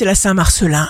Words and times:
c'est 0.00 0.06
la 0.06 0.14
Saint-Marcelin. 0.14 0.88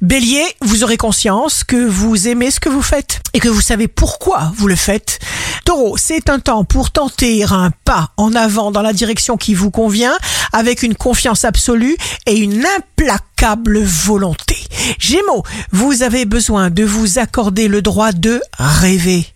Bélier, 0.00 0.42
vous 0.62 0.84
aurez 0.84 0.96
conscience 0.96 1.64
que 1.64 1.76
vous 1.76 2.28
aimez 2.28 2.50
ce 2.50 2.60
que 2.60 2.70
vous 2.70 2.80
faites 2.80 3.20
et 3.34 3.40
que 3.40 3.48
vous 3.50 3.60
savez 3.60 3.88
pourquoi 3.88 4.54
vous 4.56 4.68
le 4.68 4.74
faites. 4.74 5.18
Taureau, 5.66 5.98
c'est 5.98 6.30
un 6.30 6.38
temps 6.38 6.64
pour 6.64 6.92
tenter 6.92 7.44
un 7.44 7.70
pas 7.84 8.12
en 8.16 8.34
avant 8.34 8.70
dans 8.70 8.80
la 8.80 8.94
direction 8.94 9.36
qui 9.36 9.52
vous 9.52 9.70
convient 9.70 10.16
avec 10.54 10.82
une 10.82 10.94
confiance 10.94 11.44
absolue 11.44 11.98
et 12.24 12.38
une 12.38 12.64
implacable 12.78 13.82
volonté. 13.82 14.56
Gémeaux, 14.98 15.42
vous 15.72 16.02
avez 16.02 16.24
besoin 16.24 16.70
de 16.70 16.84
vous 16.84 17.18
accorder 17.18 17.68
le 17.68 17.82
droit 17.82 18.12
de 18.12 18.40
rêver. 18.58 19.26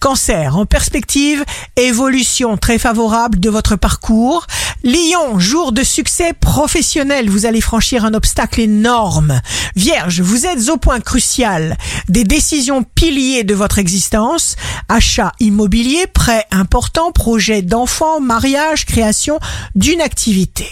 Cancer, 0.00 0.56
en 0.56 0.66
perspective, 0.66 1.44
évolution 1.76 2.56
très 2.56 2.78
favorable 2.78 3.40
de 3.40 3.50
votre 3.50 3.76
parcours. 3.76 4.46
Lion, 4.84 5.38
jour 5.38 5.70
de 5.70 5.84
succès 5.84 6.32
professionnel, 6.32 7.30
vous 7.30 7.46
allez 7.46 7.60
franchir 7.60 8.04
un 8.04 8.14
obstacle 8.14 8.60
énorme. 8.60 9.40
Vierge, 9.76 10.20
vous 10.20 10.44
êtes 10.44 10.70
au 10.70 10.76
point 10.76 10.98
crucial 10.98 11.76
des 12.08 12.24
décisions 12.24 12.82
piliers 12.82 13.44
de 13.44 13.54
votre 13.54 13.78
existence. 13.78 14.56
Achat 14.88 15.32
immobilier, 15.38 16.08
prêt 16.08 16.46
important, 16.50 17.12
projet 17.12 17.62
d'enfant, 17.62 18.20
mariage, 18.20 18.84
création 18.84 19.38
d'une 19.76 20.00
activité. 20.00 20.66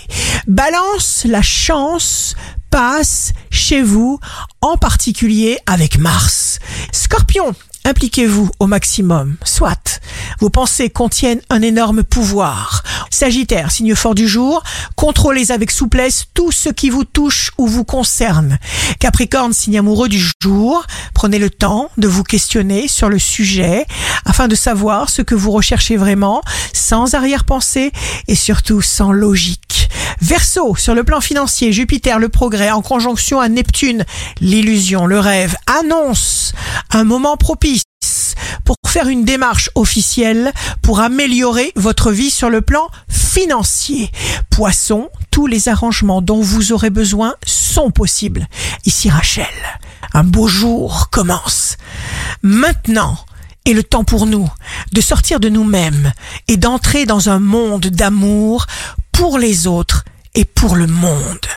Balance, 0.49 1.25
la 1.25 1.43
chance 1.43 2.35
passe 2.71 3.33
chez 3.51 3.81
vous, 3.81 4.19
en 4.61 4.77
particulier 4.77 5.59
avec 5.67 5.99
Mars. 5.99 6.59
Scorpion, 6.91 7.55
Impliquez-vous 7.85 8.51
au 8.61 8.67
maximum, 8.67 9.37
soit. 9.43 10.01
Vos 10.41 10.51
pensées 10.51 10.91
contiennent 10.91 11.41
un 11.49 11.63
énorme 11.63 12.03
pouvoir. 12.03 12.83
Sagittaire, 13.11 13.73
signe 13.73 13.95
fort 13.97 14.15
du 14.15 14.29
jour, 14.29 14.63
contrôlez 14.95 15.51
avec 15.51 15.73
souplesse 15.73 16.27
tout 16.33 16.53
ce 16.53 16.69
qui 16.69 16.91
vous 16.91 17.05
touche 17.05 17.51
ou 17.59 17.67
vous 17.67 17.85
concerne. 17.85 18.59
Capricorne, 19.01 19.53
signe 19.53 19.79
amoureux 19.79 20.09
du 20.09 20.23
jour, 20.43 20.87
prenez 21.13 21.39
le 21.39 21.51
temps 21.51 21.91
de 21.99 22.07
vous 22.07 22.23
questionner 22.23 22.87
sur 22.87 23.09
le 23.09 23.19
sujet 23.19 23.85
afin 24.25 24.47
de 24.47 24.55
savoir 24.55 25.11
ce 25.11 25.23
que 25.23 25.35
vous 25.35 25.51
recherchez 25.51 25.97
vraiment, 25.97 26.41
sans 26.73 27.15
arrière-pensée 27.15 27.91
et 28.29 28.35
surtout 28.37 28.81
sans 28.81 29.13
logique. 29.13 29.89
Verseau, 30.21 30.77
sur 30.77 30.95
le 30.95 31.03
plan 31.03 31.21
financier, 31.21 31.73
Jupiter, 31.73 32.19
le 32.19 32.29
progrès 32.29 32.71
en 32.71 32.83
conjonction 32.83 33.41
à 33.41 33.49
Neptune, 33.49 34.05
l'illusion, 34.41 35.07
le 35.07 35.19
rêve, 35.19 35.57
annonce 35.67 36.53
un 36.93 37.05
moment 37.05 37.37
propice 37.37 37.83
pour 38.65 38.77
faire 38.87 39.09
une 39.09 39.25
démarche 39.25 39.71
officielle 39.75 40.53
pour 40.83 41.01
améliorer 41.01 41.73
votre 41.77 42.11
vie 42.11 42.31
sur 42.31 42.51
le 42.51 42.61
plan 42.61 42.89
financier. 43.09 44.11
Poisson, 44.51 45.09
tous 45.31 45.47
les 45.47 45.69
arrangements 45.69 46.23
dont 46.23 46.41
vous 46.41 46.73
aurez 46.73 46.91
besoin 46.91 47.35
sont 47.47 47.91
possibles. 47.91 48.49
Ici 48.87 49.09
Rachel, 49.11 49.47
un 50.15 50.25
beau 50.25 50.49
jour 50.49 51.09
commence. 51.11 51.77
Maintenant 52.43 53.17
est 53.67 53.73
le 53.73 53.83
temps 53.83 54.05
pour 54.05 54.27
nous 54.27 54.49
de 54.93 55.01
sortir 55.01 55.39
de 55.39 55.49
nous-mêmes 55.49 56.13
et 56.49 56.57
d'entrer 56.57 57.07
dans 57.07 57.29
un 57.29 57.39
monde 57.39 57.87
d'amour 57.87 58.67
pour 59.13 59.39
les 59.39 59.67
autres 59.67 60.05
et 60.35 60.45
pour 60.45 60.77
le 60.77 60.87
monde. 60.87 61.47